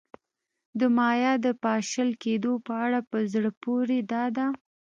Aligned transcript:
د 0.79 0.81
مایا 0.97 1.33
د 1.45 1.47
پاشل 1.63 2.09
کېدو 2.23 2.53
په 2.65 2.73
اړه 2.85 2.99
په 3.09 3.17
زړه 3.33 3.49
پورې 3.63 3.97
دا 4.11 4.23
ده 4.37 4.47